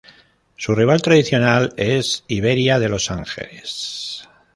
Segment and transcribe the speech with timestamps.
[0.57, 4.27] Su rival tradicional es Iberia de Los Ángeles.